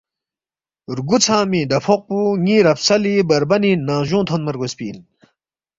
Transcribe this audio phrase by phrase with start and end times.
[0.95, 4.97] رگُو ژھنگمی ڈفوق پو ن٘ی رفسلی بربنی ننگجونگ تھونما رگوسپی اِن